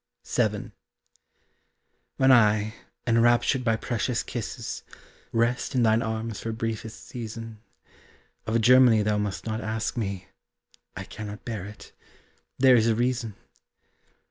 [0.27, 0.71] VII.
[2.17, 2.73] When I,
[3.05, 4.81] enraptured by precious kisses,
[5.31, 7.61] Rest in thine arms for briefest season,
[8.47, 10.25] Of Germany thou must not ask me,
[10.97, 11.91] I cannot bear it
[12.57, 13.35] there is a reason!